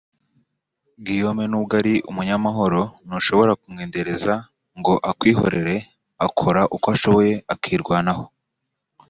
[1.05, 4.33] Guillaume nubwo ari umunyamahoro ntushobora kumwendereza
[4.79, 5.75] ngo akwihorere
[6.25, 8.23] akora uko ashoboye akirwanaho